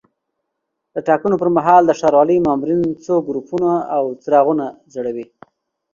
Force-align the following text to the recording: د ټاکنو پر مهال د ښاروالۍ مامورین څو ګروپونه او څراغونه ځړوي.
د 0.93 0.95
ټاکنو 1.07 1.35
پر 1.41 1.49
مهال 1.57 1.81
د 1.85 1.91
ښاروالۍ 1.99 2.37
مامورین 2.47 2.81
څو 3.05 3.15
ګروپونه 3.27 3.69
او 3.95 4.03
څراغونه 4.23 4.65
ځړوي. 4.93 5.25